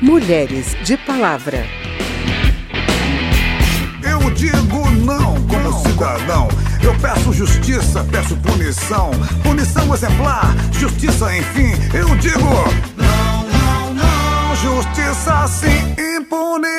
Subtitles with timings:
[0.00, 1.66] Mulheres de Palavra.
[4.00, 6.48] Eu digo não como cidadão.
[6.80, 9.10] Eu peço justiça, peço punição.
[9.42, 11.72] Punição exemplar, justiça, enfim.
[11.92, 12.38] Eu digo
[12.96, 14.56] não, não, não.
[14.56, 16.77] Justiça sim, impunidade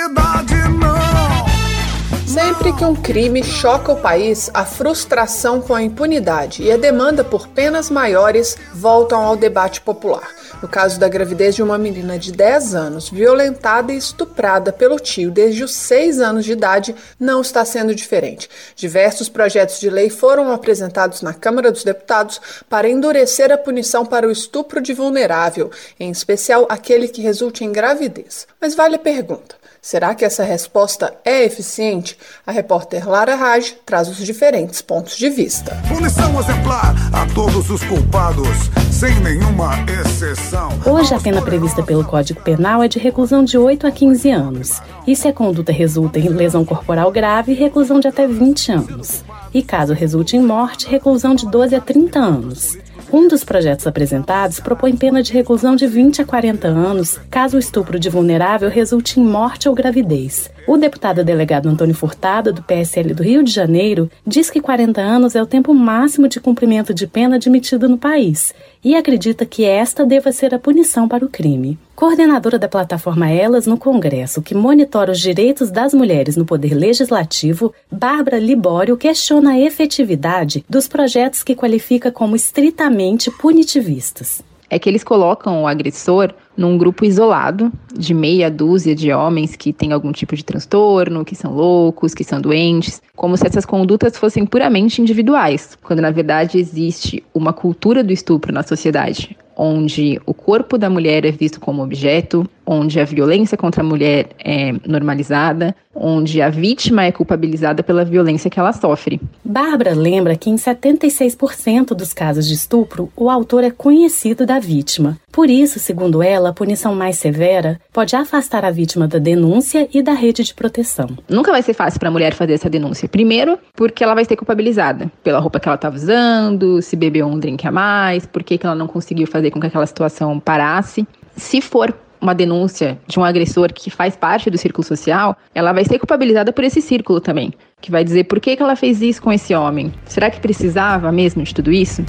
[2.49, 7.23] Sempre que um crime choca o país, a frustração com a impunidade e a demanda
[7.23, 10.27] por penas maiores voltam ao debate popular.
[10.59, 15.29] No caso da gravidez de uma menina de 10 anos, violentada e estuprada pelo tio
[15.29, 18.49] desde os 6 anos de idade, não está sendo diferente.
[18.75, 24.27] Diversos projetos de lei foram apresentados na Câmara dos Deputados para endurecer a punição para
[24.27, 28.47] o estupro de vulnerável, em especial aquele que resulte em gravidez.
[28.59, 32.17] Mas vale a pergunta: Será que essa resposta é eficiente?
[32.45, 35.81] A repórter Lara Raj traz os diferentes pontos de vista.
[35.87, 39.71] Punição exemplar a todos os culpados, sem nenhuma
[40.01, 40.69] exceção.
[40.85, 44.81] Hoje a pena prevista pelo Código Penal é de reclusão de 8 a 15 anos.
[45.07, 49.23] E se a conduta resulta em lesão corporal grave, reclusão de até 20 anos.
[49.53, 52.77] E caso resulte em morte, reclusão de 12 a 30 anos.
[53.11, 57.59] Um dos projetos apresentados propõe pena de reclusão de 20 a 40 anos caso o
[57.59, 60.51] estupro de vulnerável resulte em morte ou gravidez.
[60.67, 65.35] O deputado delegado Antônio Furtado, do PSL do Rio de Janeiro, diz que 40 anos
[65.35, 70.05] é o tempo máximo de cumprimento de pena admitido no país e acredita que esta
[70.05, 71.79] deva ser a punição para o crime.
[71.99, 77.73] Coordenadora da plataforma Elas no Congresso, que monitora os direitos das mulheres no poder legislativo,
[77.91, 84.41] Bárbara Libório questiona a efetividade dos projetos que qualifica como estritamente punitivistas.
[84.69, 89.73] É que eles colocam o agressor num grupo isolado de meia dúzia de homens que
[89.73, 94.15] têm algum tipo de transtorno, que são loucos, que são doentes, como se essas condutas
[94.15, 100.33] fossem puramente individuais, quando na verdade existe uma cultura do estupro na sociedade, onde o
[100.33, 105.75] corpo da mulher é visto como objeto, onde a violência contra a mulher é normalizada,
[105.95, 109.19] onde a vítima é culpabilizada pela violência que ela sofre.
[109.43, 115.17] Bárbara lembra que em 76% dos casos de estupro, o autor é conhecido da vítima.
[115.31, 120.03] Por isso, segundo ela, a punição mais severa pode afastar a vítima da denúncia e
[120.03, 121.09] da rede de proteção.
[121.27, 123.09] Nunca vai ser fácil para a mulher fazer essa denúncia.
[123.09, 127.39] Primeiro, porque ela vai ser culpabilizada pela roupa que ela estava usando, se bebeu um
[127.39, 131.07] drink a mais, por que ela não conseguiu fazer com que aquela situação parasse.
[131.35, 135.85] Se for uma denúncia de um agressor que faz parte do círculo social, ela vai
[135.85, 139.21] ser culpabilizada por esse círculo também, que vai dizer por que, que ela fez isso
[139.21, 139.93] com esse homem.
[140.05, 142.03] Será que precisava mesmo de tudo isso?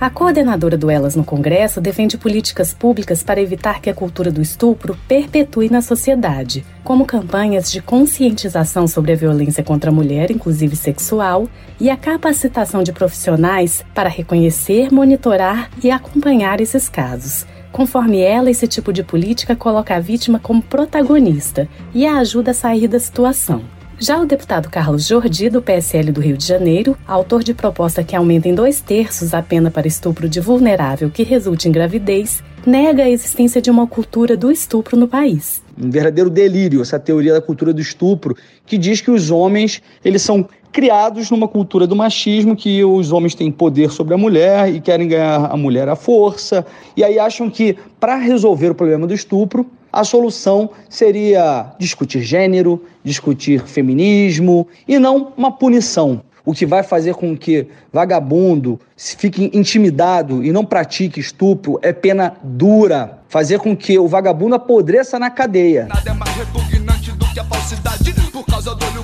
[0.00, 4.40] A coordenadora do Elas no Congresso defende políticas públicas para evitar que a cultura do
[4.40, 10.76] estupro perpetue na sociedade, como campanhas de conscientização sobre a violência contra a mulher, inclusive
[10.76, 11.48] sexual,
[11.80, 17.44] e a capacitação de profissionais para reconhecer, monitorar e acompanhar esses casos.
[17.78, 22.54] Conforme ela, esse tipo de política coloca a vítima como protagonista e a ajuda a
[22.54, 23.62] sair da situação.
[24.00, 28.16] Já o deputado Carlos Jordi, do PSL do Rio de Janeiro, autor de proposta que
[28.16, 33.04] aumenta em dois terços a pena para estupro de vulnerável que resulte em gravidez, nega
[33.04, 35.62] a existência de uma cultura do estupro no país.
[35.80, 38.36] Um verdadeiro delírio essa teoria da cultura do estupro,
[38.66, 43.34] que diz que os homens eles são criados numa cultura do machismo que os homens
[43.34, 46.64] têm poder sobre a mulher e querem ganhar a mulher à força.
[46.96, 52.84] E aí acham que para resolver o problema do estupro, a solução seria discutir gênero,
[53.02, 56.22] discutir feminismo e não uma punição.
[56.44, 62.36] O que vai fazer com que vagabundo fique intimidado e não pratique estupro é pena
[62.42, 63.18] dura.
[63.28, 65.86] Fazer com que o vagabundo apodreça na cadeia.
[65.86, 68.14] Nada é mais repugnante do que a falsidade.
[68.32, 68.97] Por causa do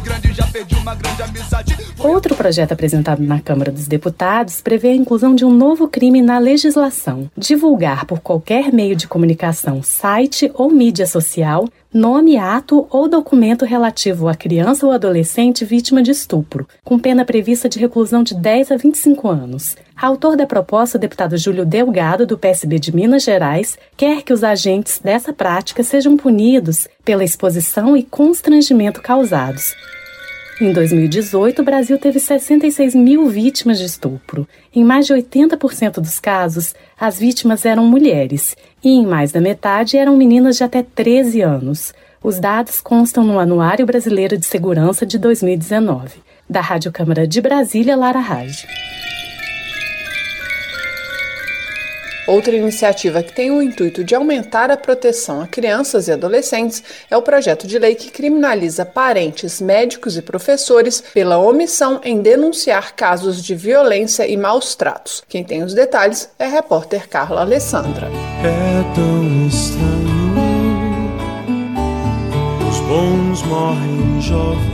[1.98, 6.38] Outro projeto apresentado na Câmara dos Deputados prevê a inclusão de um novo crime na
[6.38, 13.64] legislação: divulgar por qualquer meio de comunicação, site ou mídia social nome, ato ou documento
[13.64, 18.72] relativo à criança ou adolescente vítima de estupro, com pena prevista de reclusão de 10
[18.72, 19.76] a 25 anos.
[19.96, 24.42] Autor da proposta, o deputado Júlio Delgado, do PSB de Minas Gerais, quer que os
[24.42, 29.72] agentes dessa prática sejam punidos pela exposição e constrangimento causados.
[30.60, 34.46] Em 2018, o Brasil teve 66 mil vítimas de estupro.
[34.72, 39.96] Em mais de 80% dos casos, as vítimas eram mulheres, e em mais da metade
[39.96, 41.92] eram meninas de até 13 anos.
[42.22, 46.18] Os dados constam no Anuário Brasileiro de Segurança de 2019.
[46.48, 48.64] Da Rádio Câmara de Brasília, Lara Raj.
[52.26, 57.16] Outra iniciativa que tem o intuito de aumentar a proteção a crianças e adolescentes é
[57.16, 63.44] o projeto de lei que criminaliza parentes, médicos e professores pela omissão em denunciar casos
[63.44, 65.22] de violência e maus tratos.
[65.28, 68.08] Quem tem os detalhes é a repórter Carla Alessandra.
[68.42, 69.84] É tão estranho,
[72.70, 74.64] os bons morrem jovens,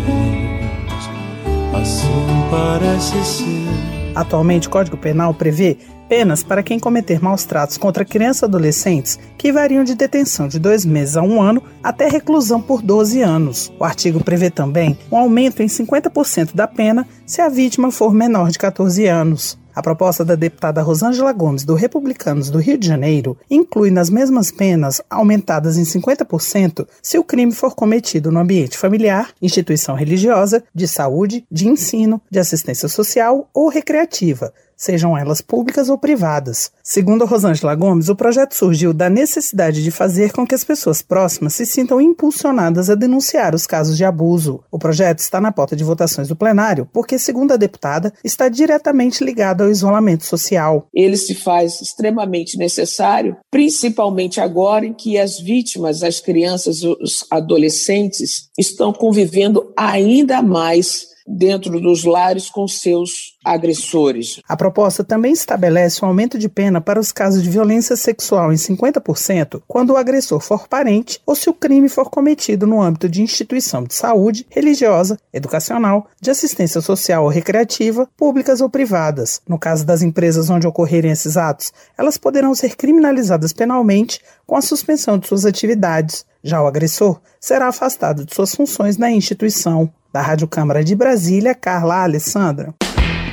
[1.75, 3.91] assim parece ser.
[4.15, 5.79] Atualmente, o Código Penal prevê
[6.11, 10.59] penas para quem cometer maus tratos contra crianças e adolescentes que variam de detenção de
[10.59, 13.73] dois meses a um ano até reclusão por 12 anos.
[13.79, 18.51] O artigo prevê também um aumento em 50% da pena se a vítima for menor
[18.51, 19.57] de 14 anos.
[19.73, 24.51] A proposta da deputada Rosângela Gomes, do Republicanos do Rio de Janeiro, inclui nas mesmas
[24.51, 30.89] penas, aumentadas em 50%, se o crime for cometido no ambiente familiar, instituição religiosa, de
[30.89, 36.73] saúde, de ensino, de assistência social ou recreativa, sejam elas públicas ou privadas.
[36.83, 41.53] Segundo Rosângela Gomes, o projeto surgiu da necessidade de fazer com que as pessoas próximas
[41.53, 44.65] se sintam impulsionadas a denunciar os casos de abuso.
[44.71, 49.23] O projeto está na pauta de votações do plenário porque, segundo a deputada, está diretamente
[49.23, 50.89] ligado ao isolamento social.
[50.95, 58.49] Ele se faz extremamente necessário, principalmente agora em que as vítimas, as crianças, os adolescentes,
[58.59, 64.41] estão convivendo ainda mais dentro dos lares com seus agressores.
[64.49, 68.57] A proposta também estabelece um aumento de pena para os casos de violência sexual em
[68.57, 73.23] 50% quando o agressor for parente ou se o crime for cometido no âmbito de
[73.23, 79.41] instituição de saúde, religiosa, educacional, de assistência social ou recreativa, públicas ou privadas.
[79.49, 84.63] No caso das empresas onde ocorrerem esses atos, elas poderão ser criminalizadas penalmente com a
[84.63, 86.25] suspensão de suas atividades.
[86.43, 89.93] Já o agressor será afastado de suas funções na instituição.
[90.13, 92.75] Da Rádio Câmara de Brasília, Carla Alessandra.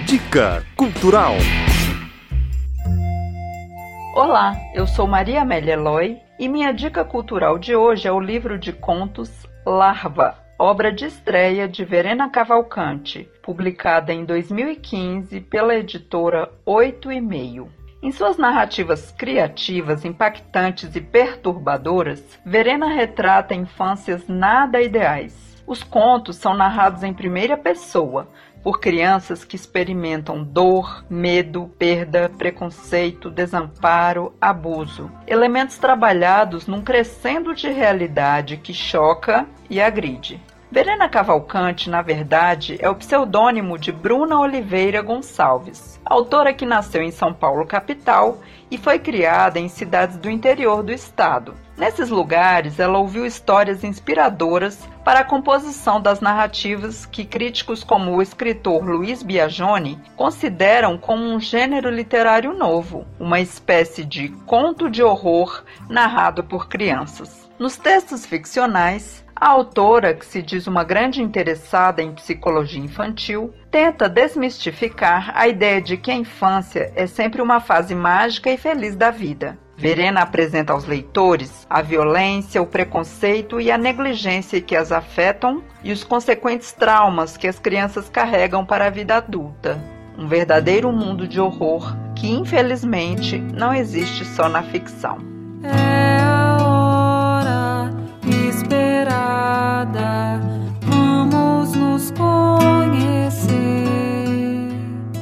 [0.05, 1.33] Dica Cultural.
[4.13, 8.59] Olá, eu sou Maria Amélia Eloy e minha dica cultural de hoje é o livro
[8.59, 9.31] de contos
[9.65, 17.69] Larva, obra de estreia de Verena Cavalcante, publicada em 2015 pela editora Oito e Meio.
[18.01, 26.55] Em suas narrativas criativas, impactantes e perturbadoras, Verena retrata infâncias nada ideais os contos são
[26.55, 28.29] narrados em primeira pessoa,
[28.63, 35.11] por crianças que experimentam dor, medo, perda, preconceito, desamparo, abuso.
[35.27, 40.41] Elementos trabalhados num crescendo de realidade que choca e agride.
[40.69, 47.09] Verena Cavalcante, na verdade, é o pseudônimo de Bruna Oliveira Gonçalves, autora que nasceu em
[47.09, 51.53] São Paulo, capital, e foi criada em cidades do interior do estado.
[51.77, 58.21] Nesses lugares, ela ouviu histórias inspiradoras para a composição das narrativas que críticos como o
[58.21, 65.63] escritor Luiz Biagioni consideram como um gênero literário novo, uma espécie de conto de horror
[65.87, 67.49] narrado por crianças.
[67.57, 74.09] Nos textos ficcionais, a autora, que se diz uma grande interessada em psicologia infantil, tenta
[74.09, 79.11] desmistificar a ideia de que a infância é sempre uma fase mágica e feliz da
[79.11, 79.57] vida.
[79.77, 85.91] Verena apresenta aos leitores a violência, o preconceito e a negligência que as afetam e
[85.91, 89.79] os consequentes traumas que as crianças carregam para a vida adulta.
[90.17, 95.36] Um verdadeiro mundo de horror que, infelizmente, não existe só na ficção.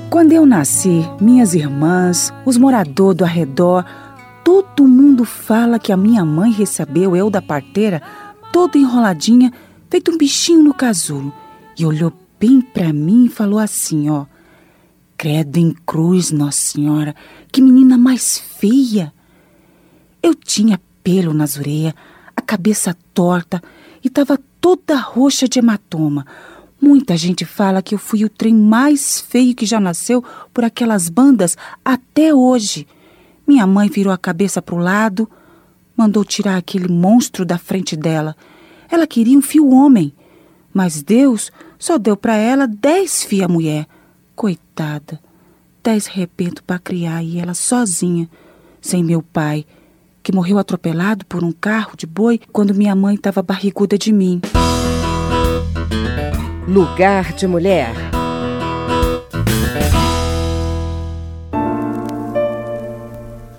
[0.10, 3.84] Quando eu nasci, minhas irmãs, os moradores do arredor,
[4.46, 8.00] Todo mundo fala que a minha mãe recebeu eu da parteira,
[8.54, 9.52] toda enroladinha,
[9.90, 11.34] feito um bichinho no casulo.
[11.76, 14.28] E olhou bem para mim e falou assim, ó.
[15.18, 17.16] Credo em cruz, Nossa Senhora,
[17.52, 19.12] que menina mais feia.
[20.22, 21.96] Eu tinha pelo nas orelhas,
[22.36, 23.64] a cabeça torta
[24.06, 26.28] e estava toda roxa de hematoma.
[26.80, 31.10] Muita gente fala que eu fui o trem mais feio que já nasceu por aquelas
[31.10, 32.88] bandas até hoje.
[33.48, 35.28] Minha mãe virou a cabeça para o lado,
[35.98, 38.36] mandou tirar aquele monstro da frente dela.
[38.92, 40.14] Ela queria um fio homem,
[40.72, 43.88] mas Deus só deu para ela dez fia mulher.
[44.36, 45.20] Coitada,
[45.84, 48.30] dez repento para criar e ela sozinha,
[48.80, 49.66] sem meu pai,
[50.26, 54.42] que morreu atropelado por um carro de boi quando minha mãe estava barriguda de mim.
[56.68, 58.05] Lugar de mulher.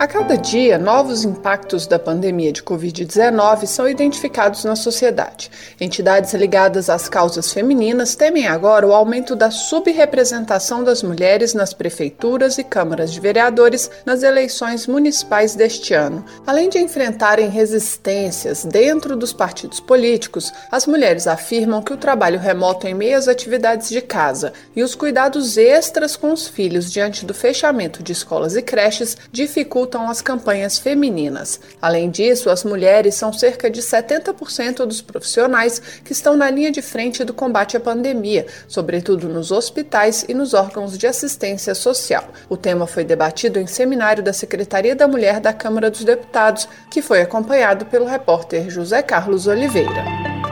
[0.07, 5.51] A cada dia, novos impactos da pandemia de Covid-19 são identificados na sociedade.
[5.81, 12.57] Entidades ligadas às causas femininas temem agora o aumento da subrepresentação das mulheres nas prefeituras
[12.57, 16.25] e câmaras de vereadores nas eleições municipais deste ano.
[16.47, 22.87] Além de enfrentarem resistências dentro dos partidos políticos, as mulheres afirmam que o trabalho remoto
[22.87, 27.35] em meio às atividades de casa e os cuidados extras com os filhos diante do
[27.35, 31.59] fechamento de escolas e creches dificultam dificultam as campanhas femininas.
[31.81, 36.83] Além disso, as mulheres são cerca de 70% dos profissionais que estão na linha de
[36.83, 42.25] frente do combate à pandemia, sobretudo nos hospitais e nos órgãos de assistência social.
[42.49, 47.01] O tema foi debatido em seminário da Secretaria da Mulher da Câmara dos Deputados, que
[47.01, 50.46] foi acompanhado pelo repórter José Carlos Oliveira.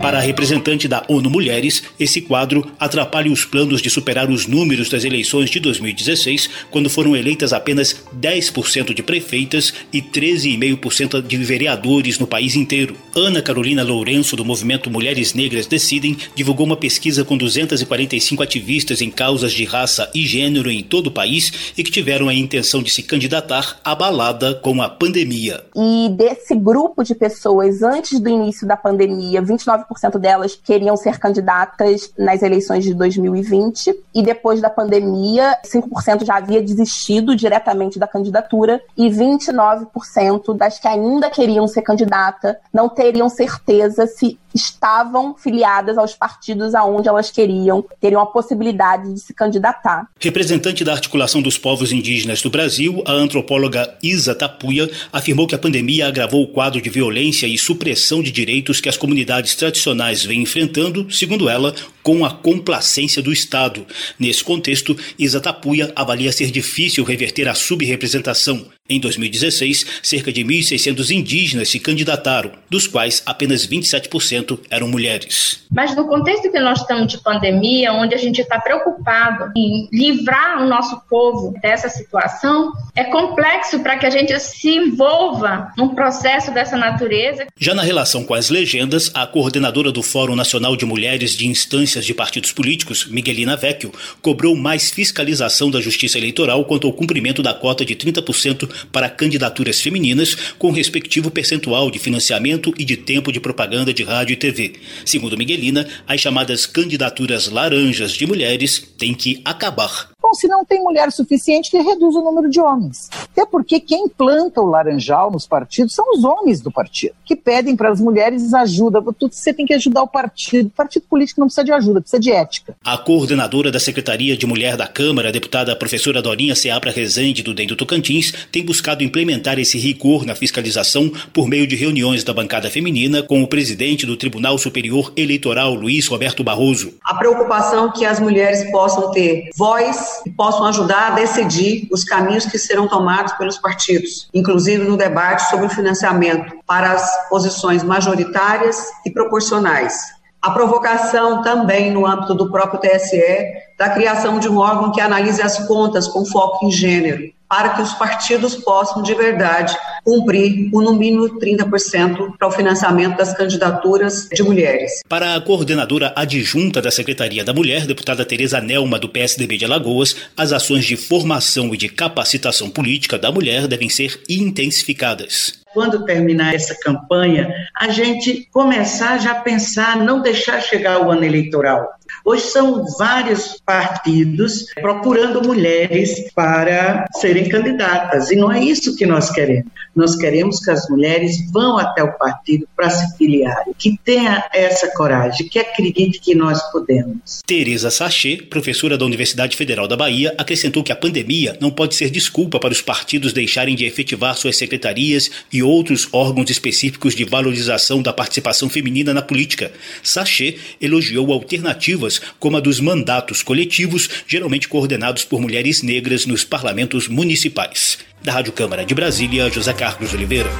[0.00, 4.88] Para a representante da ONU Mulheres, esse quadro atrapalha os planos de superar os números
[4.88, 12.18] das eleições de 2016, quando foram eleitas apenas 10% de prefeitas e 13,5% de vereadores
[12.18, 12.96] no país inteiro.
[13.14, 19.10] Ana Carolina Lourenço, do movimento Mulheres Negras Decidem, divulgou uma pesquisa com 245 ativistas em
[19.10, 22.90] causas de raça e gênero em todo o país e que tiveram a intenção de
[22.90, 25.62] se candidatar abalada com a pandemia.
[25.76, 31.18] E desse grupo de pessoas, antes do início da pandemia, 29 cento delas queriam ser
[31.18, 38.06] candidatas nas eleições de 2020 e depois da pandemia, 5% já havia desistido diretamente da
[38.06, 45.96] candidatura e 29% das que ainda queriam ser candidata não teriam certeza se estavam filiadas
[45.96, 50.08] aos partidos aonde elas queriam, teriam a possibilidade de se candidatar.
[50.18, 55.58] Representante da Articulação dos Povos Indígenas do Brasil, a antropóloga Isa Tapuia afirmou que a
[55.58, 59.79] pandemia agravou o quadro de violência e supressão de direitos que as comunidades tradicionais
[60.24, 63.86] vêm enfrentando, segundo ela, com a complacência do Estado.
[64.18, 68.66] Nesse contexto, Isa Tapuia avalia ser difícil reverter a subrepresentação.
[68.90, 75.64] Em 2016, cerca de 1.600 indígenas se candidataram, dos quais apenas 27% eram mulheres.
[75.70, 80.60] Mas no contexto que nós estamos de pandemia, onde a gente está preocupado em livrar
[80.60, 86.50] o nosso povo dessa situação, é complexo para que a gente se envolva num processo
[86.52, 87.46] dessa natureza.
[87.56, 91.46] Já na relação com as legendas, a coordenadora do Fórum Nacional de Mulheres de
[91.90, 93.92] Instâncias de Partidos Políticos, Miguelina Vecchio,
[94.22, 99.80] cobrou mais fiscalização da Justiça Eleitoral quanto ao cumprimento da cota de 30% para candidaturas
[99.80, 104.74] femininas, com respectivo percentual de financiamento e de tempo de propaganda de rádio e TV.
[105.04, 110.09] Segundo Miguelina, as chamadas candidaturas laranjas de mulheres têm que acabar.
[110.22, 113.08] Bom, se não tem mulher suficiente, que reduz o número de homens.
[113.32, 117.74] Até porque quem planta o laranjal nos partidos são os homens do partido, que pedem
[117.74, 119.02] para as mulheres ajuda.
[119.18, 120.66] Tudo você tem que ajudar o partido.
[120.66, 122.76] O partido político não precisa de ajuda, precisa de ética.
[122.84, 127.54] A coordenadora da Secretaria de Mulher da Câmara, a deputada professora Dorinha Seabra Rezende, do
[127.54, 132.68] Dentro Tocantins, tem buscado implementar esse rigor na fiscalização por meio de reuniões da bancada
[132.68, 136.94] feminina com o presidente do Tribunal Superior Eleitoral, Luiz Roberto Barroso.
[137.02, 142.46] A preocupação que as mulheres possam ter voz e possam ajudar a decidir os caminhos
[142.46, 148.76] que serão tomados pelos partidos, inclusive no debate sobre o financiamento para as posições majoritárias
[149.04, 149.94] e proporcionais.
[150.42, 153.44] A provocação também no âmbito do próprio TSE
[153.78, 157.82] da criação de um órgão que analise as contas com foco em gênero, para que
[157.82, 164.28] os partidos possam, de verdade, cumprir o no mínimo 30% para o financiamento das candidaturas
[164.32, 165.00] de mulheres.
[165.08, 170.14] Para a coordenadora adjunta da Secretaria da Mulher, deputada Tereza Nelma, do PSDB de Alagoas,
[170.36, 176.54] as ações de formação e de capacitação política da mulher devem ser intensificadas quando terminar
[176.54, 181.88] essa campanha, a gente começar já a pensar, não deixar chegar o ano eleitoral.
[182.24, 189.30] Hoje são vários partidos procurando mulheres para serem candidatas, e não é isso que nós
[189.30, 189.70] queremos.
[189.94, 194.88] Nós queremos que as mulheres vão até o partido para se filiar, que tenha essa
[194.94, 197.40] coragem, que acredite que nós podemos.
[197.44, 202.10] Tereza Sachê, professora da Universidade Federal da Bahia, acrescentou que a pandemia não pode ser
[202.10, 208.00] desculpa para os partidos deixarem de efetivar suas secretarias e outros órgãos específicos de valorização
[208.00, 209.72] da participação feminina na política.
[210.02, 217.08] Sachê elogiou alternativas como a dos mandatos coletivos, geralmente coordenados por mulheres negras nos parlamentos
[217.08, 217.98] municipais.
[218.22, 220.50] Da Rádio Câmara de Brasília, José Carlos Oliveira.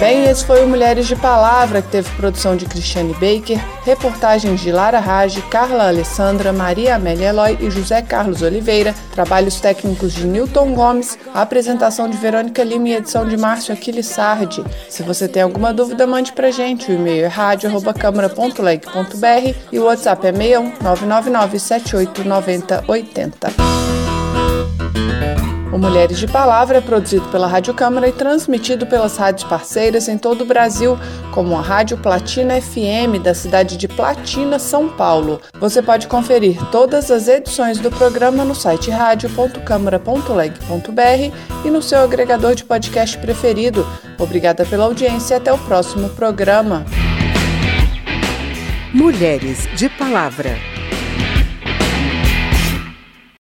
[0.00, 4.72] Bem, esse foi o Mulheres de Palavra, que teve produção de Cristiane Baker, reportagens de
[4.72, 10.72] Lara Rage, Carla Alessandra, Maria Amélia Eloy e José Carlos Oliveira, trabalhos técnicos de Newton
[10.72, 14.64] Gomes, apresentação de Verônica Lima e edição de Márcio Aquiles Sardi.
[14.88, 16.90] Se você tem alguma dúvida, mande pra gente.
[16.90, 23.50] O e-mail é rádio.câmara.leg.br e o WhatsApp é 61 999 78 90 80.
[25.72, 30.18] O Mulheres de Palavra é produzido pela Rádio Câmara e transmitido pelas rádios parceiras em
[30.18, 30.98] todo o Brasil,
[31.32, 35.40] como a Rádio Platina FM da cidade de Platina, São Paulo.
[35.60, 42.56] Você pode conferir todas as edições do programa no site radio.câmara.leg.br e no seu agregador
[42.56, 43.86] de podcast preferido.
[44.18, 46.84] Obrigada pela audiência e até o próximo programa.
[48.92, 50.79] Mulheres de Palavra.